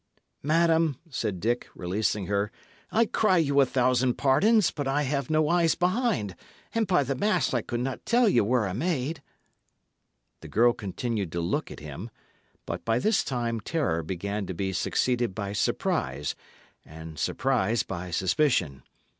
"Madam," 0.41 0.97
said 1.11 1.39
Dick, 1.39 1.67
releasing 1.75 2.25
her, 2.25 2.51
"I 2.91 3.05
cry 3.05 3.37
you 3.37 3.61
a 3.61 3.67
thousand 3.67 4.15
pardons; 4.15 4.71
but 4.71 4.87
I 4.87 5.03
have 5.03 5.29
no 5.29 5.47
eyes 5.47 5.75
behind, 5.75 6.35
and, 6.73 6.87
by 6.87 7.03
the 7.03 7.13
mass, 7.13 7.53
I 7.53 7.61
could 7.61 7.81
not 7.81 8.03
tell 8.03 8.27
ye 8.27 8.41
were 8.41 8.65
a 8.65 8.73
maid." 8.73 9.21
The 10.39 10.47
girl 10.47 10.73
continued 10.73 11.31
to 11.33 11.39
look 11.39 11.69
at 11.69 11.81
him, 11.81 12.09
but, 12.65 12.83
by 12.83 12.97
this 12.97 13.23
time, 13.23 13.59
terror 13.59 14.01
began 14.01 14.47
to 14.47 14.55
be 14.55 14.73
succeeded 14.73 15.35
by 15.35 15.53
surprise, 15.53 16.33
and 16.83 17.19
surprise 17.19 17.83
by 17.83 18.09
suspicion. 18.09 18.81